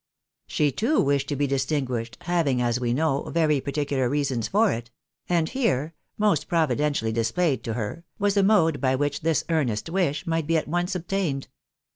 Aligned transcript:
She, 0.47 0.71
too, 0.71 0.99
wished 0.99 1.29
to 1.29 1.35
be 1.35 1.45
distinguished, 1.45 2.17
having, 2.21 2.59
as 2.59 2.79
we 2.79 2.91
know, 2.91 3.29
very 3.29 3.61
particular 3.61 4.09
reasons 4.09 4.47
for 4.47 4.71
it; 4.71 4.89
and 5.29 5.47
here 5.47 5.93
(most 6.17 6.47
providentially 6.47 7.11
displayed 7.11 7.63
to 7.65 7.73
her) 7.75 8.03
was 8.17 8.35
a 8.35 8.41
mode 8.41 8.81
by 8.81 8.95
which 8.95 9.21
this 9.21 9.43
earnest 9.47 9.91
wish 9.91 10.25
might 10.25 10.47
be 10.47 10.57
at 10.57 10.67
once 10.67 10.95
ob 10.95 11.05
tained. 11.07 11.45